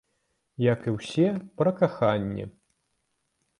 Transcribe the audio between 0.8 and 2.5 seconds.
і ўсе, пра каханне!